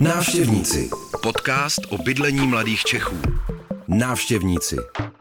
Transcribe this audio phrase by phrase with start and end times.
[0.00, 0.90] Návštěvníci.
[1.22, 3.16] Podcast o bydlení mladých Čechů.
[3.88, 4.76] Návštěvníci.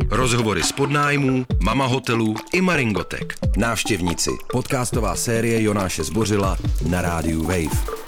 [0.09, 3.35] Rozhovory z podnájmů, mama hotelů i maringotek.
[3.57, 4.29] Návštěvníci.
[4.51, 6.57] Podcastová série Jonáše Zbořila
[6.89, 8.02] na rádiu Wave.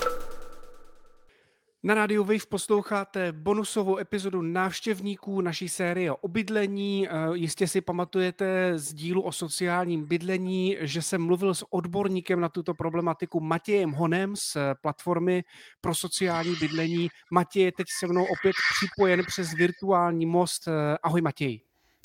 [1.86, 7.08] Na rádiu Wave posloucháte bonusovou epizodu návštěvníků naší série o bydlení.
[7.08, 12.50] Eh, jistě si pamatujete z dílu o sociálním bydlení, že jsem mluvil s odborníkem na
[12.50, 15.44] tuto problematiku Matějem Honem z platformy
[15.82, 17.08] pro sociální bydlení.
[17.32, 20.68] Matěj je teď se mnou opět připojen přes virtuální most.
[20.68, 21.62] Eh, ahoj Matěj.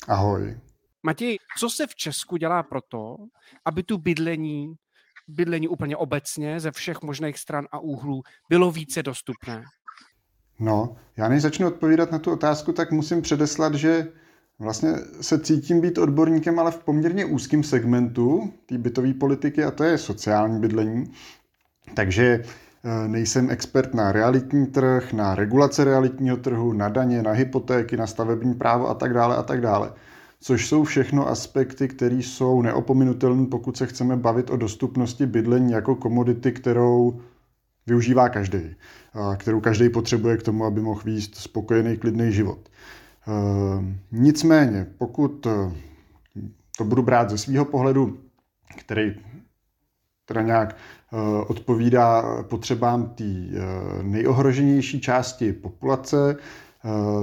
[0.07, 0.59] Ahoj.
[1.03, 3.17] Matěj, co se v Česku dělá proto,
[3.65, 4.75] aby tu bydlení
[5.27, 9.63] bydlení úplně obecně ze všech možných stran a úhlů bylo více dostupné?
[10.59, 14.07] No, já než začnu odpovídat na tu otázku, tak musím předeslat, že
[14.59, 19.83] vlastně se cítím být odborníkem, ale v poměrně úzkém segmentu té bytové politiky a to
[19.83, 21.11] je sociální bydlení.
[21.93, 27.97] Takže eh, nejsem expert na realitní trh, na regulace realitního trhu, na daně, na hypotéky,
[27.97, 29.93] na stavební právo a tak dále a tak dále
[30.41, 35.95] což jsou všechno aspekty, které jsou neopominutelné, pokud se chceme bavit o dostupnosti bydlení jako
[35.95, 37.21] komodity, kterou
[37.87, 38.75] využívá každý,
[39.37, 42.59] kterou každý potřebuje k tomu, aby mohl výjist spokojený, klidný život.
[42.69, 43.31] E,
[44.11, 45.49] nicméně, pokud e,
[46.77, 48.19] to budu brát ze svého pohledu,
[48.77, 49.15] který
[50.25, 53.23] teda nějak e, odpovídá potřebám té
[54.01, 56.37] nejohroženější části populace,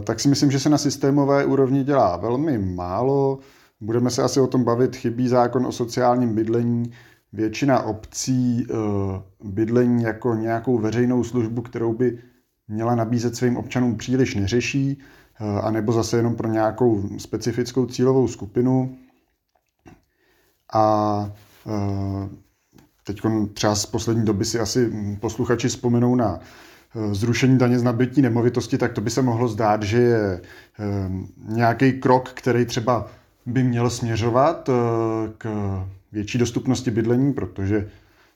[0.04, 3.38] tak si myslím, že se na systémové úrovni dělá velmi málo.
[3.80, 6.92] Budeme se asi o tom bavit, chybí zákon o sociálním bydlení.
[7.32, 8.74] Většina obcí eh,
[9.44, 12.18] bydlení jako nějakou veřejnou službu, kterou by
[12.68, 14.98] měla nabízet svým občanům příliš neřeší,
[15.40, 18.96] eh, anebo zase jenom pro nějakou specifickou cílovou skupinu.
[20.74, 21.32] A
[23.04, 23.20] teď
[23.54, 26.67] třeba z poslední doby si asi posluchači vzpomenou na Eh,
[27.12, 31.92] zrušení daně z nabití nemovitosti, tak to by se mohlo zdát, že je eh, nějaký
[31.92, 33.06] krok, který třeba
[33.46, 34.72] by měl směřovat eh,
[35.38, 35.48] k
[36.12, 37.88] větší dostupnosti bydlení, protože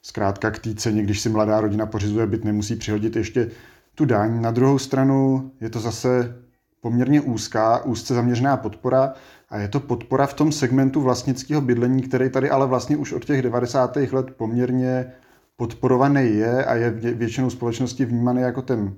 [0.03, 3.51] zkrátka k té ceně, když si mladá rodina pořizuje byt, nemusí přihodit ještě
[3.95, 4.43] tu daň.
[4.43, 6.37] Na druhou stranu je to zase
[6.81, 9.13] poměrně úzká, úzce zaměřená podpora
[9.51, 13.25] a je to podpora v tom segmentu vlastnického bydlení, který tady ale vlastně už od
[13.25, 13.97] těch 90.
[13.97, 15.13] let poměrně
[15.57, 18.95] podporovaný je a je většinou společnosti vnímaný jako ten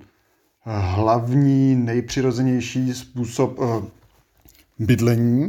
[0.65, 3.85] hlavní, nejpřirozenější způsob eh,
[4.79, 5.47] bydlení.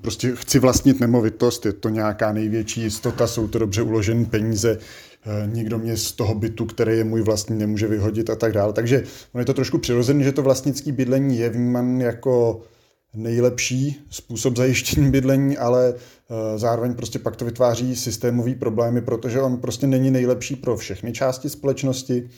[0.00, 5.46] Prostě chci vlastnit nemovitost, je to nějaká největší jistota, jsou to dobře uložené peníze, eh,
[5.46, 8.72] nikdo mě z toho bytu, který je můj vlastní, nemůže vyhodit a tak dále.
[8.72, 9.02] Takže
[9.38, 12.60] je to trošku přirozené, že to vlastnické bydlení je vnímané jako
[13.14, 19.56] nejlepší způsob zajištění bydlení, ale eh, zároveň prostě pak to vytváří systémový problémy, protože on
[19.56, 22.30] prostě není nejlepší pro všechny části společnosti.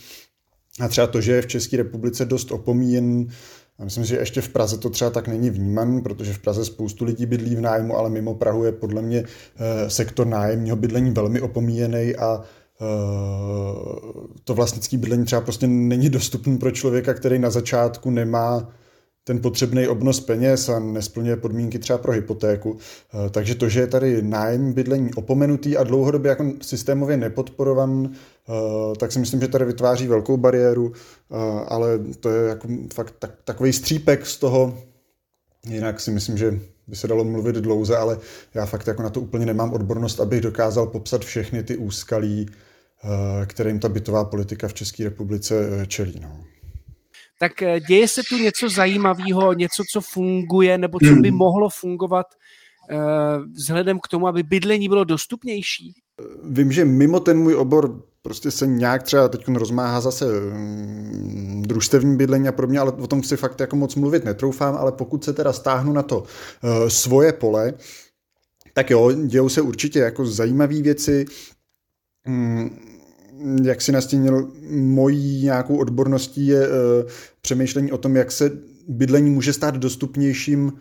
[0.81, 3.27] A třeba to, že je v České republice dost opomíjen,
[3.79, 7.05] a myslím, že ještě v Praze to třeba tak není vníman, protože v Praze spoustu
[7.05, 11.41] lidí bydlí v nájmu, ale mimo Prahu je podle mě eh, sektor nájemního bydlení velmi
[11.41, 12.85] opomíjený a eh,
[14.45, 18.69] to vlastnické bydlení třeba prostě není dostupný pro člověka, který na začátku nemá
[19.25, 22.79] ten potřebný obnos peněz a nesplňuje podmínky třeba pro hypotéku.
[23.15, 28.97] Eh, takže to, že je tady nájem bydlení opomenutý a dlouhodobě jako systémově nepodporovan, eh,
[28.97, 31.37] tak si myslím, že tady vytváří velkou bariéru, eh,
[31.69, 34.79] ale to je jako fakt tak, takový střípek z toho.
[35.69, 38.19] Jinak si myslím, že by se dalo mluvit dlouze, ale
[38.55, 42.47] já fakt jako na to úplně nemám odbornost, abych dokázal popsat všechny ty úskalí,
[43.47, 45.55] kterým ta bytová politika v České republice
[45.87, 46.21] čelí.
[46.23, 46.45] No
[47.43, 51.39] tak eh, děje se tu něco zajímavého, něco, co funguje, nebo co by hmm.
[51.39, 52.27] mohlo fungovat
[52.91, 52.97] eh,
[53.53, 55.93] vzhledem k tomu, aby bydlení bylo dostupnější?
[56.45, 62.17] Vím, že mimo ten můj obor prostě se nějak třeba teď rozmáhá zase mm, družstevní
[62.17, 65.33] bydlení a podobně, ale o tom si fakt jako moc mluvit netroufám, ale pokud se
[65.33, 67.75] teda stáhnu na to uh, svoje pole,
[68.73, 71.27] tak jo, dějou se určitě jako zajímavé věci.
[73.65, 76.75] Jak si nastínil, mojí nějakou odborností je uh,
[77.43, 78.51] přemýšlení o tom, jak se
[78.89, 80.73] bydlení může stát dostupnějším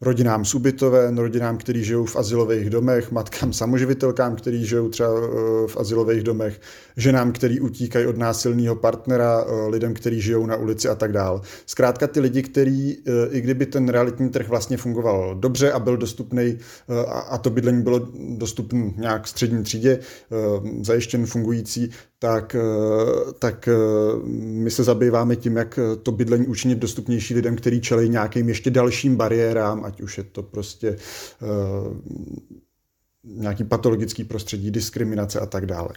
[0.00, 5.68] rodinám z ubytoven, rodinám, kteří žijou v asilových domech, matkám samoživitelkám, kteří žijou třeba eh,
[5.68, 6.60] v asilových domech,
[6.96, 11.40] ženám, kteří utíkají od násilného partnera, eh, lidem, kteří žijou na ulici a tak dál.
[11.66, 15.96] Zkrátka ty lidi, kteří, eh, i kdyby ten realitní trh vlastně fungoval dobře a byl
[15.96, 16.58] dostupný
[17.28, 19.98] a to bydlení bylo dostupné nějak střední třídě,
[20.82, 22.56] zajištěn fungující, tak,
[23.38, 23.68] tak
[24.34, 29.16] my se zabýváme tím, jak to bydlení učinit dostupnější lidem, kteří čelí nějakým ještě dalším
[29.16, 30.96] bariérám ať už je to prostě
[33.24, 35.88] nějaký patologický prostředí, diskriminace a tak dále.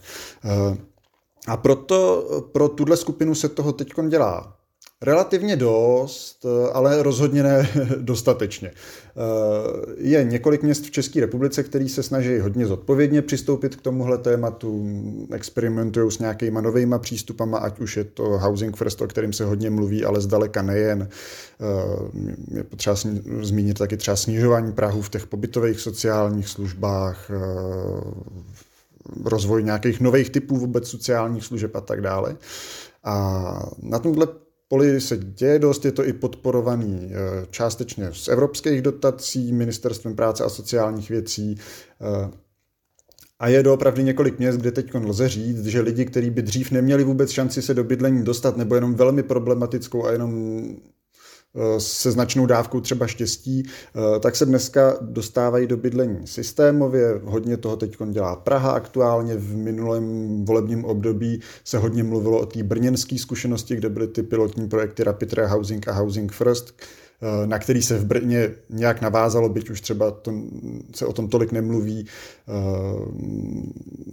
[1.47, 4.60] A proto pro tuhle skupinu se toho teď dělá
[5.03, 8.71] Relativně dost, ale rozhodně ne dostatečně.
[9.97, 14.89] Je několik měst v České republice, který se snaží hodně zodpovědně přistoupit k tomuhle tématu,
[15.31, 19.69] experimentují s nějakýma novýma přístupama, ať už je to Housing First, o kterým se hodně
[19.69, 21.09] mluví, ale zdaleka nejen.
[22.51, 22.95] Je potřeba
[23.41, 27.31] zmínit taky třeba snižování Prahu v těch pobytových sociálních službách,
[29.25, 32.35] rozvoj nějakých nových typů vůbec sociálních služeb a tak dále.
[33.03, 34.27] A na tomhle
[34.71, 40.43] poli se děje dost, je to i podporovaný eh, částečně z evropských dotací, ministerstvem práce
[40.43, 41.57] a sociálních věcí,
[42.01, 42.31] eh,
[43.39, 47.03] a je doopravdy několik měst, kde teď lze říct, že lidi, kteří by dřív neměli
[47.03, 50.61] vůbec šanci se do bydlení dostat, nebo jenom velmi problematickou a jenom
[51.77, 57.21] se značnou dávkou třeba štěstí, eh, tak se dneska dostávají do bydlení systémově.
[57.23, 59.35] Hodně toho teď dělá Praha aktuálně.
[59.35, 64.69] V minulém volebním období se hodně mluvilo o té brněnské zkušenosti, kde byly ty pilotní
[64.69, 66.73] projekty Rapid Housing a Housing First,
[67.45, 70.33] na který se v Brně nějak navázalo, byť už třeba to,
[70.95, 72.05] se o tom tolik nemluví.
[72.47, 72.51] Eh,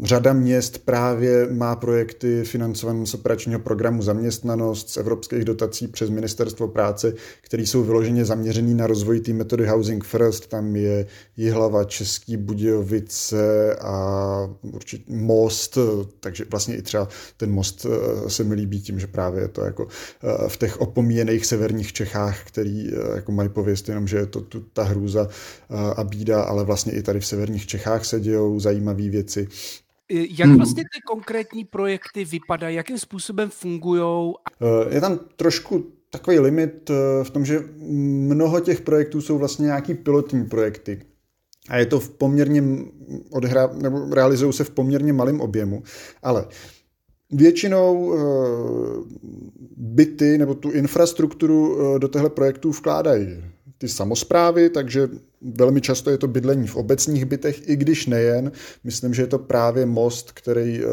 [0.03, 6.69] řada měst právě má projekty financované z operačního programu Zaměstnanost, z evropských dotací přes Ministerstvo
[6.69, 10.47] práce, které jsou vyloženě zaměřený na rozvoj té metody Housing First.
[10.47, 11.07] Tam je
[11.37, 15.79] Jihlava, Český Budějovice a určitě Most,
[16.21, 19.65] takže vlastně i třeba ten Most eh, se mi líbí tím, že právě je to
[19.65, 19.87] jako
[20.49, 24.83] v těch opomíjených severních Čechách, který jako mají pověst jenom, že je to tu, ta
[24.83, 25.29] hrůza
[25.97, 29.49] a bída, ale vlastně i tady v severních Čechách se dějou zajímavé věci.
[30.11, 34.33] Jak vlastně ty konkrétní projekty vypadají, jakým způsobem fungují?
[34.91, 36.91] Je tam trošku takový limit
[37.23, 41.03] v tom, že mnoho těch projektů jsou vlastně nějaký pilotní projekty.
[41.69, 42.63] A je to v poměrně
[43.31, 45.83] odhra, nebo realizují se v poměrně malém objemu.
[46.23, 46.47] Ale
[47.33, 48.19] Většinou eh,
[49.77, 53.45] byty nebo tu infrastrukturu eh, do těchto projektů vkládají
[53.79, 55.09] ty samozprávy, takže
[55.55, 58.53] velmi často je to bydlení v obecních bytech, i když nejen.
[58.85, 60.89] Myslím, že je to právě most, který eh,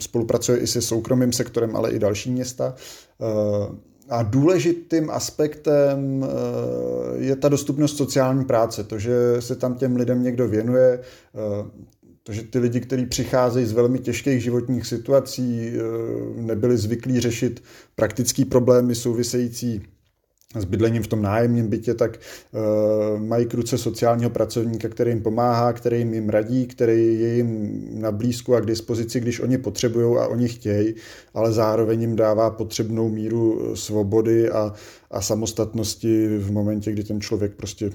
[0.00, 2.74] spolupracuje i se soukromým sektorem, ale i další města.
[4.08, 6.26] A důležitým aspektem
[7.16, 11.00] je ta dostupnost sociální práce, to, že se tam těm lidem někdo věnuje,
[12.28, 15.80] Protože ty lidi, kteří přicházejí z velmi těžkých životních situací, eh,
[16.42, 17.62] nebyli zvyklí řešit
[17.94, 19.82] praktické problémy související
[20.56, 22.20] s bydlením v tom nájemním bytě, tak
[22.52, 27.80] uh, mají kruce sociálního pracovníka, který jim pomáhá, který jim, jim radí, který je jim
[28.00, 30.94] na blízku a k dispozici, když oni potřebují a oni chtějí,
[31.34, 34.72] ale zároveň jim dává potřebnou míru svobody a,
[35.10, 37.90] a samostatnosti v momentě, kdy ten člověk prostě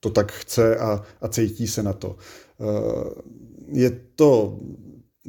[0.00, 2.16] to tak chce a, a cítí se na to.
[2.60, 3.10] Eh,
[3.72, 4.58] je to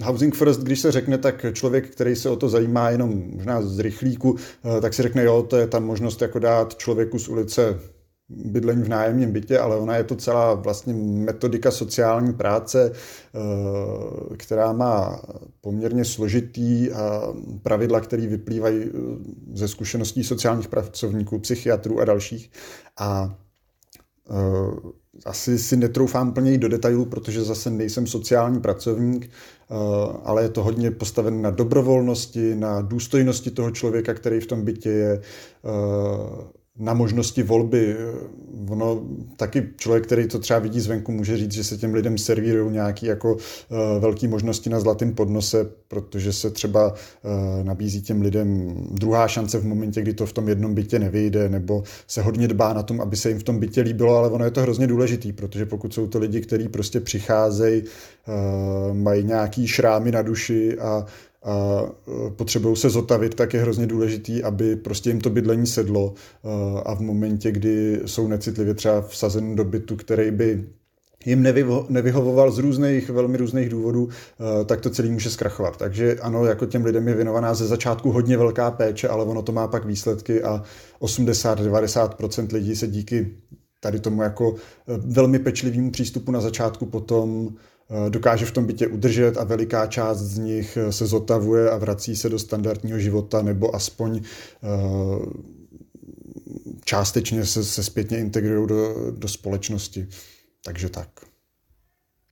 [0.04, 3.80] Housing First, když se řekne, tak člověk, který se o to zajímá jenom možná z
[3.80, 7.80] rychlíku, eh, tak si řekne, jo, to je ta možnost jako dát člověku z ulice
[8.30, 14.74] bydlení v nájemním bytě, ale ona je to celá vlastně metodika sociální práce, eh, která
[14.74, 15.22] má
[15.62, 17.34] poměrně složitý a
[17.64, 18.86] pravidla, které vyplývají
[19.54, 22.52] ze zkušeností sociálních pracovníků, psychiatrů a dalších.
[23.00, 23.38] A
[24.30, 24.92] Eh,
[25.26, 29.74] asi si netroufám plně do detailů, protože zase nejsem sociální pracovník, eh,
[30.24, 34.90] ale je to hodně postaven na dobrovolnosti, na důstojnosti toho člověka, který v tom bytě
[34.90, 35.22] je,
[35.66, 36.48] eh,
[36.80, 37.96] na možnosti volby.
[38.70, 39.02] Ono
[39.38, 43.08] taky člověk, který to třeba vidí zvenku, může říct, že se těm lidem servírují nějaké
[43.08, 43.40] jako uh,
[44.00, 49.66] velké možnosti na zlatém podnose, protože se třeba uh, nabízí těm lidem druhá šance v
[49.66, 53.16] momentě, kdy to v tom jednom bytě nevyjde, nebo se hodně dbá na tom, aby
[53.16, 56.08] se jim v tom bytě líbilo, ale ono je to hrozně důležitý, protože pokud jsou
[56.08, 61.06] to lidi, kteří prostě přicházejí, uh, mají nějaký šrámy na duši a
[61.44, 61.84] a
[62.28, 66.82] e, potřebují se zotavit, tak je hrozně důležitý, aby prostě jim to bydlení sedlo e,
[66.82, 70.66] a v momentě, kdy jsou necitlivě třeba vsazen do bytu, který by
[71.26, 75.78] jim nevyho- nevyhovoval z různých, velmi různých důvodů, e, tak to celý může zkrachovat.
[75.78, 79.52] Takže ano, jako těm lidem je věnovaná ze začátku hodně velká péče, ale ono to
[79.52, 80.64] má pak výsledky a
[81.02, 83.32] 80-90% lidí se díky
[83.80, 84.56] tady tomu jako
[84.98, 87.50] velmi pečlivému přístupu na začátku potom
[88.10, 92.16] dokáže v tom bytě udržet a veliká část z nich eh, se zotavuje a vrací
[92.16, 94.68] se do standardního života nebo aspoň eh,
[96.84, 100.08] částečně se, se zpětně integrují do, do společnosti.
[100.64, 101.10] Takže tak.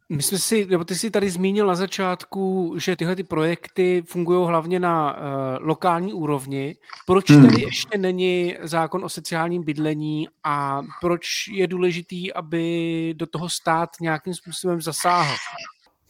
[0.10, 4.48] My jsme si, nebo ty jsi tady zmínil na začátku, že tyhle ty projekty fungují
[4.48, 5.22] hlavně na uh,
[5.60, 6.76] lokální úrovni.
[7.06, 7.48] Proč hmm.
[7.48, 13.90] tedy ještě není zákon o sociálním bydlení a proč je důležitý, aby do toho stát
[14.02, 15.36] nějakým způsobem zasáhl?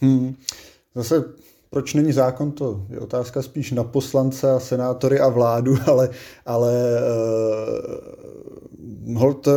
[0.02, 0.36] Hmm.
[0.96, 1.24] zase
[1.76, 6.10] proč není zákon, to je otázka spíš na poslance a senátory a vládu, ale,
[6.46, 6.72] ale
[9.14, 9.48] hold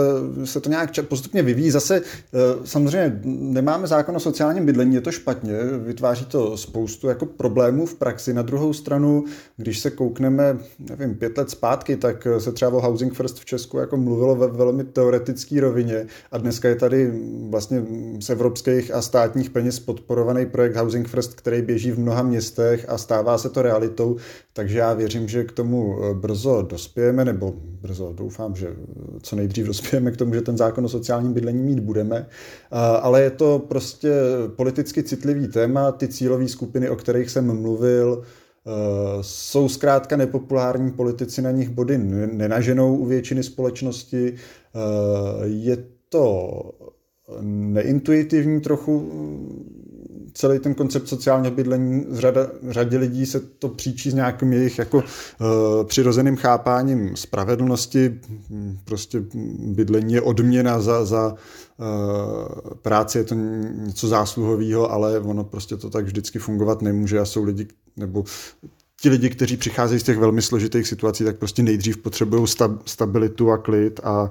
[0.44, 1.70] se to nějak postupně vyvíjí.
[1.70, 7.26] Zase eh, samozřejmě nemáme zákon o sociálním bydlení, je to špatně, vytváří to spoustu jako
[7.26, 8.34] problémů v praxi.
[8.34, 9.24] Na druhou stranu,
[9.56, 13.78] když se koukneme, nevím, pět let zpátky, tak se třeba o Housing First v Česku
[13.78, 17.12] jako mluvilo ve velmi teoretické rovině a dneska je tady
[17.50, 17.84] vlastně
[18.20, 22.98] z evropských a státních peněz podporovaný projekt Housing First, který běží v mnoha městech a
[22.98, 24.16] stává se to realitou,
[24.52, 28.76] takže já věřím, že k tomu eh, brzo dospějeme, nebo brzo doufám, že
[29.22, 32.26] co nejdřív dospějeme k tomu, že ten zákon o sociálním bydlení mít budeme,
[33.00, 34.12] ale je to prostě
[34.56, 38.22] politicky citlivý téma, ty cílové skupiny, o kterých jsem mluvil,
[39.20, 41.98] jsou zkrátka nepopulární politici, na nich body
[42.32, 44.34] nenaženou u většiny společnosti.
[45.44, 45.76] Je
[46.08, 46.60] to
[47.42, 49.10] neintuitivní trochu
[50.38, 54.98] celý ten koncept sociálního bydlení, řada, řadě lidí se to příčí s nějakým jejich jako
[54.98, 55.04] uh,
[55.84, 58.20] přirozeným chápáním spravedlnosti.
[58.84, 59.22] Prostě
[59.58, 63.34] bydlení je odměna za, za uh, práci, je to
[63.74, 67.66] něco zásluhového, ale ono prostě to tak vždycky fungovat nemůže a jsou lidi,
[67.96, 68.24] nebo
[69.00, 72.46] ti lidi, kteří přicházejí z těch velmi složitých situací, tak prostě nejdřív potřebují
[72.86, 74.30] stabilitu a klid a,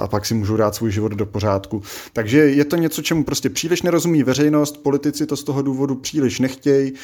[0.00, 1.82] a pak si můžou dát svůj život do pořádku.
[2.12, 6.40] Takže je to něco, čemu prostě příliš nerozumí veřejnost, politici to z toho důvodu příliš
[6.40, 6.92] nechtějí.
[6.92, 6.94] E,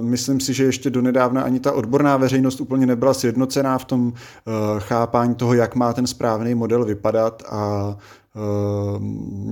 [0.00, 4.50] myslím si, že ještě donedávna ani ta odborná veřejnost úplně nebyla sjednocená v tom e,
[4.80, 7.96] chápání toho, jak má ten správný model vypadat a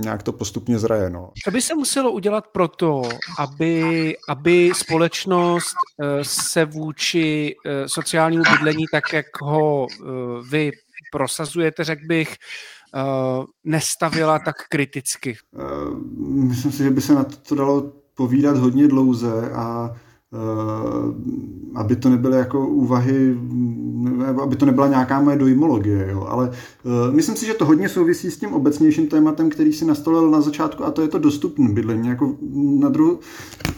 [0.03, 1.09] nějak to postupně zraje.
[1.09, 1.31] No.
[1.43, 3.01] Co by se muselo udělat proto,
[3.39, 9.87] aby, aby společnost uh, se vůči uh, sociálnímu bydlení, tak jak ho
[10.49, 10.71] vy
[11.11, 12.37] prosazujete, řekl bych,
[13.63, 15.37] nestavila tak kriticky?
[16.27, 20.12] Myslím si, že by se na to dalo povídat hodně dlouze a Eh,
[21.75, 23.37] aby to nebyly jako úvahy,
[24.43, 26.27] aby to nebyla nějaká moje dojmologie, jo.
[26.29, 30.31] ale uh, myslím si, že to hodně souvisí s tím obecnějším tématem, který si nastolil
[30.31, 32.07] na začátku a to je to dostupné bydlení.
[32.07, 32.35] Jako
[32.79, 33.19] na druhu,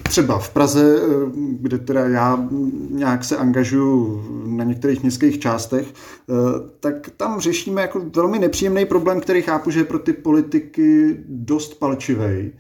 [0.10, 2.48] třeba v Praze, eh, kde teda já
[2.90, 5.88] nějak se angažuju na některých městských částech,
[6.28, 6.38] uh,
[6.80, 11.80] tak tam řešíme jako velmi nepříjemný problém, který chápu, že je pro ty politiky dost
[11.80, 12.52] palčivý.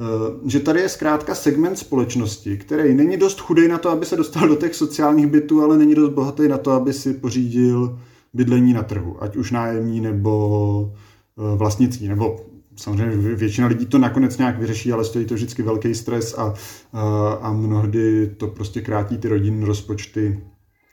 [0.00, 4.16] Eh, že tady je zkrátka segment společnosti, který není dost chudej na to, aby se
[4.16, 7.98] dostal do těch sociálních bytů, ale není dost bohatý na to, aby si pořídil
[8.34, 10.92] bydlení na trhu, ať už nájemní nebo
[11.38, 12.40] eh, vlastnický, nebo
[12.76, 16.54] samozřejmě většina lidí to nakonec nějak vyřeší, ale stojí to vždycky velký stres a,
[16.92, 20.40] a, a mnohdy to prostě krátí ty rodinné rozpočty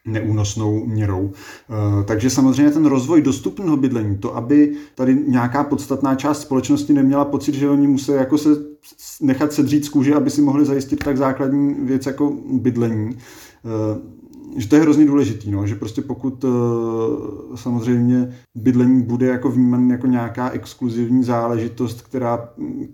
[0.08, 1.32] neúnosnou měrou.
[1.32, 7.26] Eh, takže samozřejmě ten rozvoj dostupného bydlení, to, aby tady nějaká podstatná část společnosti neměla
[7.26, 8.50] pocit, že oni musí jako se
[9.22, 14.17] nechat sedřít z kůže, aby si mohli zajistit tak základní věc jako bydlení, eh,
[14.58, 16.48] že to je hrozně důležitý, no, že prostě pokud eh,
[17.56, 22.50] samozřejmě bydlení bude jako vnímané jako nějaká exkluzivní záležitost, která,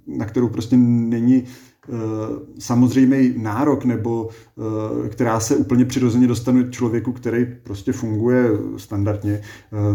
[0.08, 1.44] na kterou prostě není
[1.90, 9.42] Eh, samozřejmý nárok, nebo eh, která se úplně přirozeně dostane člověku, který prostě funguje standardně,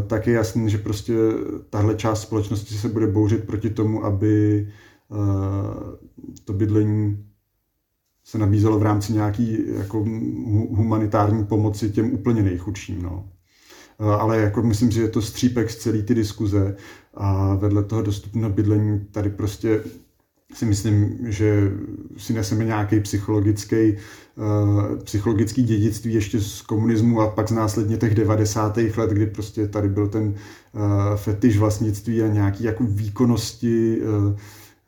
[0.07, 1.13] tak je jasný, že prostě
[1.71, 4.69] tahle část společnosti se bude bouřit proti tomu, aby
[6.45, 7.27] to bydlení
[8.28, 9.99] se nabízelo v rámci nějaký jako
[10.70, 13.02] humanitární pomoci těm úplně nejchudším.
[13.02, 13.28] No.
[13.99, 16.76] Ale jako myslím si, že je to střípek z celé ty diskuze
[17.14, 19.80] a vedle toho dostupného bydlení tady prostě
[20.54, 21.73] si myslím, že
[22.16, 23.97] si neseme nějaký psychologický,
[24.37, 28.76] uh, psychologický dědictví ještě z komunismu a pak z následně těch 90.
[28.76, 30.82] let, kdy prostě tady byl ten uh,
[31.16, 34.37] fetiš vlastnictví a nějaký jako výkonnosti uh,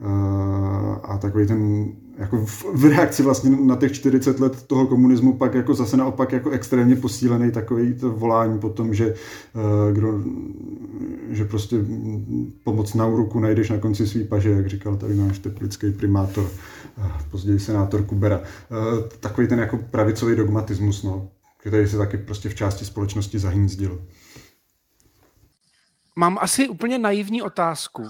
[0.06, 5.32] uh, a takový ten jako v, v reakci vlastně na těch 40 let toho komunismu
[5.32, 9.14] pak jako zase naopak jako extrémně posílený takový to volání po tom, že,
[9.54, 10.24] uh, kdo,
[11.28, 11.76] že prostě
[12.64, 16.44] pomoc na úruku najdeš na konci svý paže, jak říkal tady náš teplický primátor,
[16.98, 18.38] uh, později senátor Kubera.
[18.38, 18.44] Uh,
[19.20, 24.02] takový ten jako pravicový dogmatismus, no, který se taky prostě v části společnosti zahýnzdil.
[26.16, 28.02] Mám asi úplně naivní otázku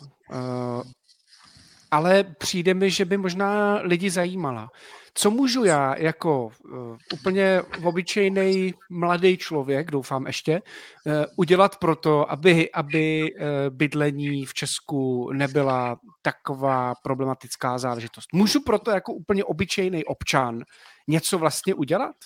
[1.91, 4.69] ale přijde mi, že by možná lidi zajímala.
[5.15, 10.63] Co můžu já jako uh, úplně obyčejný mladý člověk, doufám ještě,
[11.07, 18.27] uh, udělat pro to, aby, aby uh, bydlení v Česku nebyla taková problematická záležitost?
[18.35, 20.63] Můžu proto jako úplně obyčejný občan
[21.09, 22.17] něco vlastně udělat?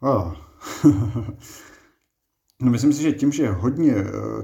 [0.00, 0.34] Oh.
[2.62, 3.94] no myslím si, že tím, že hodně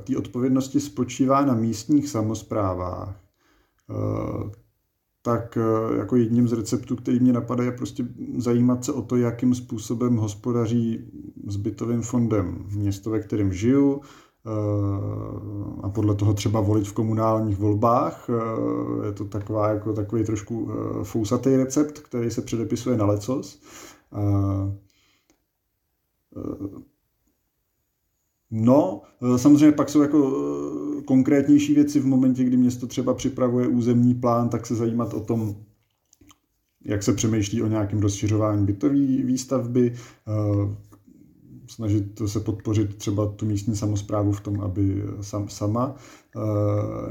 [0.07, 3.22] té odpovědnosti spočívá na místních samozprávách,
[5.23, 9.17] tak eh, jako jedním z receptů, který mě napadá, je prostě zajímat se o to,
[9.17, 11.11] jakým způsobem hospodaří
[11.47, 14.01] s bytovým fondem město, ve kterém žiju,
[14.47, 14.51] eh,
[15.83, 18.31] a podle toho třeba volit v komunálních volbách.
[18.31, 20.71] Eh, je to taková, jako takový trošku
[21.03, 23.63] fousatý recept, který se předepisuje na lecos.
[28.55, 29.03] No,
[29.37, 30.33] samozřejmě pak jsou jako
[31.05, 35.57] konkrétnější věci v momentě, kdy město třeba připravuje územní plán, tak se zajímat o tom,
[36.85, 38.95] jak se přemýšlí o nějakém rozšiřování bytové
[39.25, 39.93] výstavby,
[40.29, 40.77] eh,
[41.67, 45.95] snažit se podpořit třeba tu místní samozprávu v tom, aby sam, sama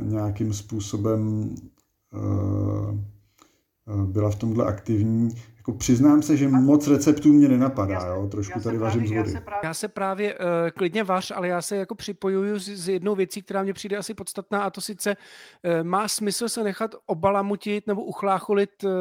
[0.02, 1.50] nějakým způsobem
[4.06, 5.30] byla v tomhle aktivní.
[5.62, 8.28] Jako přiznám se, že moc receptů mě nenapadá, jo?
[8.28, 9.20] trošku tady vařím z vody.
[9.20, 10.46] Já se právě, já se právě uh,
[10.78, 14.14] klidně vař, ale já se jako připojuju s, s jednou věcí, která mě přijde asi
[14.14, 18.92] podstatná, a to sice uh, má smysl se nechat obalamutit nebo uchlácholit uh,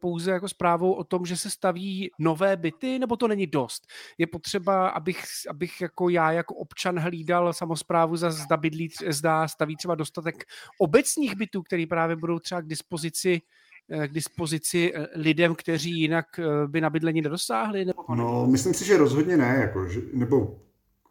[0.00, 3.86] pouze jako zprávou o tom, že se staví nové byty, nebo to není dost.
[4.18, 9.76] Je potřeba, abych, abych jako já jako občan hlídal samozprávu za zda bydlí, zda staví
[9.76, 10.44] třeba dostatek
[10.78, 16.26] obecních bytů, které právě budou třeba k dispozici Eh, k dispozici eh, lidem, kteří jinak
[16.38, 17.84] eh, by na bydlení nedosáhli?
[17.84, 19.58] Nebo no, myslím si, že rozhodně ne.
[19.60, 20.56] Jako, že, nebo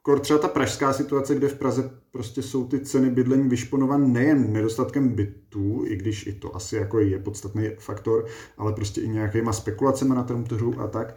[0.02, 4.54] kor třeba ta pražská situace, kde v Praze prostě jsou ty ceny bydlení vyšponované nejen
[4.54, 8.26] nedostatkem bytů, i když i to asi jako je podstatný faktor,
[8.58, 11.16] ale prostě i nějakýma spekulacemi na tom trhu a tak,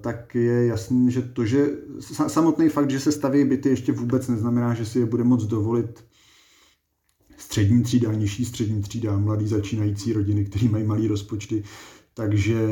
[0.00, 1.66] tak je jasný, že to, že
[2.26, 6.04] samotný fakt, že se staví byty ještě vůbec neznamená, že si je bude moc dovolit
[7.36, 11.62] střední třída, nižší střední třída, mladý začínající rodiny, který mají malý rozpočty.
[12.14, 12.68] Takže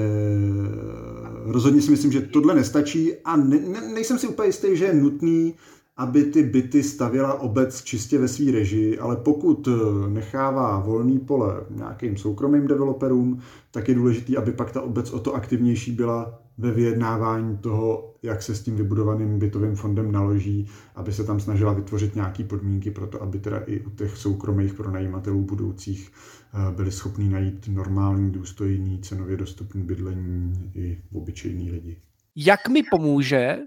[1.45, 4.95] rozhodně si myslím, že tohle nestačí a ne, ne, nejsem si úplně jistý, že je
[4.95, 5.55] nutný,
[5.97, 9.69] aby ty byty stavěla obec čistě ve své režii, ale pokud
[10.09, 13.39] nechává volný pole nějakým soukromým developerům,
[13.71, 18.43] tak je důležité, aby pak ta obec o to aktivnější byla ve vyjednávání toho, jak
[18.43, 23.07] se s tím vybudovaným bytovým fondem naloží, aby se tam snažila vytvořit nějaké podmínky pro
[23.07, 29.01] to, aby teda i u těch soukromých pronajímatelů budoucích eh, byli schopni najít normální, důstojný,
[29.01, 31.97] cenově dostupný bydlení i obyčejní lidi.
[32.37, 33.59] Jak mi pomůže,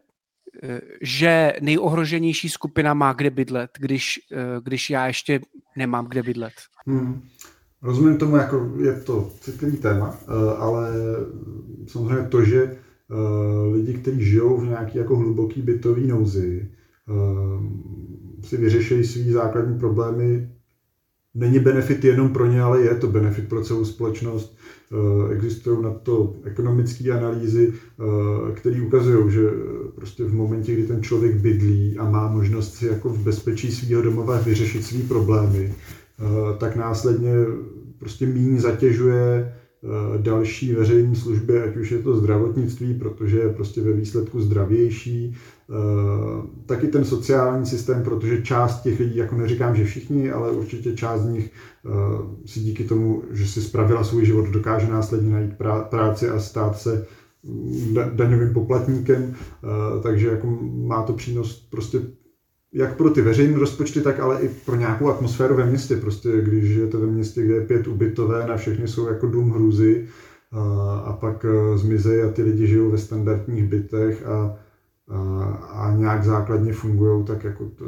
[0.64, 5.40] eh, že nejohroženější skupina má kde bydlet, když, eh, když já ještě
[5.78, 6.54] nemám kde bydlet?
[6.88, 7.28] Hmm.
[7.86, 10.18] Rozumím tomu, jako je to citlivý téma,
[10.58, 10.94] ale
[11.88, 12.76] samozřejmě to, že
[13.12, 16.68] Eh, lidi, kteří žijou v nějaký jako hluboký bytový nouzi,
[17.10, 20.50] eh, si vyřešejí svý základní problémy.
[21.36, 24.58] Není benefit jenom pro ně, ale je to benefit pro celou společnost.
[24.92, 27.74] Eh, existují na to ekonomické analýzy,
[28.54, 29.42] které ukazují, že
[29.96, 34.02] prostě v momentě, kdy ten člověk bydlí a má možnost si jako v bezpečí svého
[34.02, 35.74] domova vyřešit své problémy,
[36.58, 37.34] tak následně
[38.00, 39.52] prostě méně zatěžuje
[39.86, 45.36] Eh, další veřejné služby, ať už je to zdravotnictví, protože je prostě ve výsledku zdravější,
[45.70, 45.74] eh,
[46.66, 51.22] taky ten sociální systém, protože část těch lidí, jako neříkám, že všichni, ale určitě část
[51.22, 51.52] z nich
[51.86, 51.90] eh,
[52.46, 55.54] si díky tomu, že si spravila svůj život, dokáže následně najít
[55.90, 57.06] práci a stát se
[57.44, 59.36] mm, daňovým poplatníkem,
[60.04, 62.02] takže jako má to přínos prostě
[62.76, 65.96] jak pro ty veřejné rozpočty, tak ale i pro nějakou atmosféru ve městě.
[65.96, 70.08] Prostě když žijete ve městě, kde je pět ubytové, na všechny jsou jako dům hrůzy
[70.52, 74.58] a, a pak e, zmizejí a ty lidi žijou ve standardních bytech a,
[75.08, 77.86] a, a nějak základně fungují, tak jako to,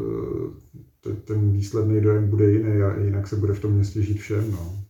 [1.02, 4.52] to, ten výsledný dojem bude jiný a jinak se bude v tom městě žít všem.
[4.52, 4.87] No.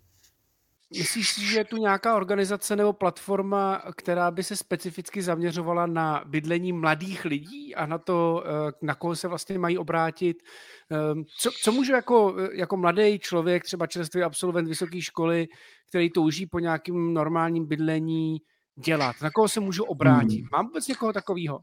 [0.92, 6.24] Myslíš si, že je tu nějaká organizace nebo platforma, která by se specificky zaměřovala na
[6.26, 10.38] bydlení mladých lidí a na to, eh, na koho se vlastně mají obrátit?
[10.92, 15.48] Ehm, co, co můžu jako, jako mladý člověk, třeba čerstvý absolvent vysoké školy,
[15.90, 18.38] který touží po nějakým normálním bydlení
[18.86, 19.16] dělat?
[19.22, 20.40] Na koho se můžu obrátit?
[20.40, 20.50] Hmm.
[20.52, 21.60] Mám vůbec někoho takového?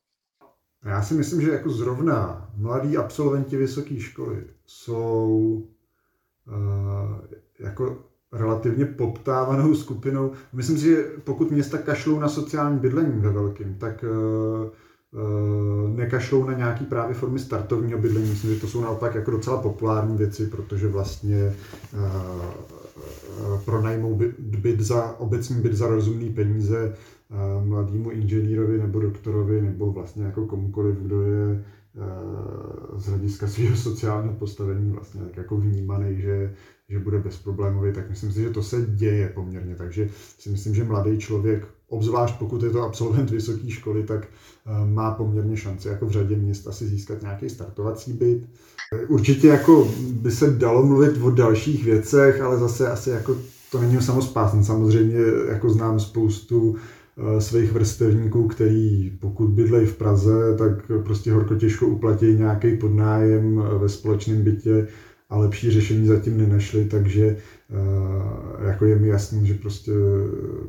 [0.84, 5.62] Já si myslím, že jako zrovna mladí absolventi vysoké školy jsou
[6.46, 7.20] uh,
[7.60, 10.32] jako relativně poptávanou skupinou.
[10.52, 14.68] Myslím si, že pokud města kašlou na sociální bydlení ve velkým, tak uh,
[15.96, 18.30] nekašlou na nějaký právě formy startovního bydlení.
[18.30, 21.54] Myslím, že to jsou naopak jako docela populární věci, protože vlastně
[21.92, 26.96] uh, pronajmou byt, byt za, obecní byt za rozumný peníze
[27.64, 31.64] mladému inženýrovi nebo doktorovi nebo vlastně jako komukoliv, kdo je
[32.96, 36.54] z hlediska svého sociálního postavení vlastně tak jako vnímaný, že
[36.88, 39.74] že bude bezproblémový, tak myslím si, že to se děje poměrně.
[39.74, 44.70] Takže si myslím, že mladý člověk, obzvlášť pokud je to absolvent vysoké školy, tak eh,
[44.86, 48.48] má poměrně šanci jako v řadě měst asi získat nějaký startovací byt.
[49.08, 53.36] Určitě jako by se dalo mluvit o dalších věcech, ale zase asi jako
[53.72, 54.64] to není samospásný.
[54.64, 55.18] Samozřejmě
[55.48, 61.86] jako znám spoustu eh, svých vrstevníků, který pokud bydlejí v Praze, tak prostě horko těžko
[61.86, 64.88] uplatí nějaký podnájem ve společném bytě
[65.30, 67.36] a lepší řešení zatím nenašli, takže
[68.66, 69.90] jako je mi jasný, že prostě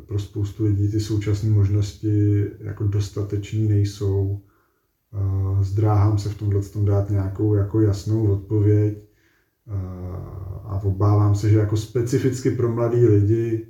[0.06, 4.42] pro spoustu lidí ty současné možnosti jako dostateční nejsou.
[5.62, 8.98] Zdráhám se v tomhle tom dát nějakou jako jasnou odpověď
[10.64, 13.68] a obávám se, že jako specificky pro mladý lidi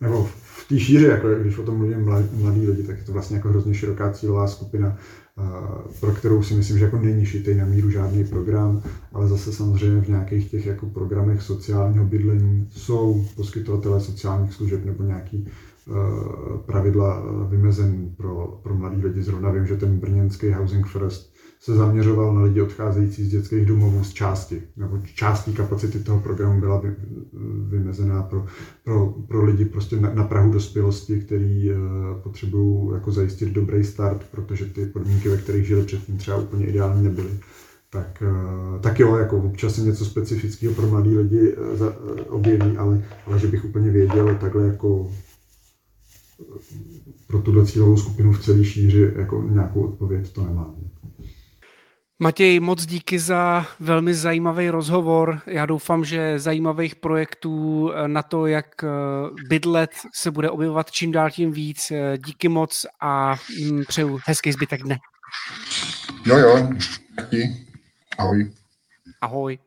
[0.00, 3.36] nebo v té šíři, jako když o tom mluvím mladí lidi, tak je to vlastně
[3.36, 4.98] jako hrozně široká cílová skupina,
[6.00, 10.00] pro kterou si myslím, že jako není šitej na míru žádný program, ale zase samozřejmě
[10.00, 15.48] v nějakých těch jako programech sociálního bydlení jsou poskytovatelé sociálních služeb nebo nějaký
[16.66, 19.22] pravidla vymezen pro, pro mladý lidi.
[19.22, 24.04] Zrovna vím, že ten brněnský Housing First se zaměřoval na lidi odcházející z dětských domovů
[24.04, 26.82] z části, nebo částí kapacity toho programu byla
[27.68, 28.46] vymezená pro,
[28.84, 31.76] pro, pro lidi prostě na, na Prahu dospělosti, který uh,
[32.22, 37.04] potřebují jako zajistit dobrý start, protože ty podmínky, ve kterých žili předtím, třeba úplně ideální
[37.04, 37.30] nebyly.
[37.90, 41.86] Tak, uh, tak jo, jako občas něco specifického pro mladý lidi uh,
[42.28, 45.10] objeví, ale, ale že bych úplně věděl takhle jako
[47.26, 50.74] pro tuhle cílovou skupinu v celé šíři jako nějakou odpověď to nemám.
[52.18, 55.40] Matěj, moc díky za velmi zajímavý rozhovor.
[55.46, 58.88] Já doufám, že zajímavých projektů eh, na to, jak eh,
[59.48, 61.90] bydlet, se bude objevovat čím dál tím víc.
[61.90, 64.98] Eh, díky moc a mm, přeju hezký zbytek dne.
[66.26, 66.68] Jo, jo,
[67.16, 67.66] taky.
[68.18, 68.52] Ahoj.
[69.20, 69.58] Ahoj.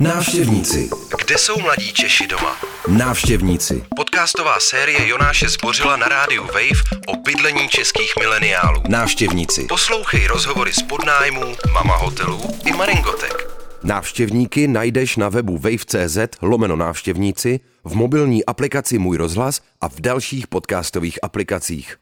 [0.00, 0.90] Návštěvníci.
[1.24, 2.56] Kde jsou mladí Češi doma?
[2.88, 3.84] Návštěvníci.
[3.96, 8.82] Podcastová série Jonáše Zbořila na rádiu Wave o bydlení českých mileniálů.
[8.88, 9.64] Návštěvníci.
[9.64, 13.50] Poslouchej rozhovory z podnájmů, mama hotelů i Maringotek.
[13.82, 20.46] Návštěvníky najdeš na webu wave.cz lomeno návštěvníci, v mobilní aplikaci Můj rozhlas a v dalších
[20.46, 21.96] podcastových aplikacích.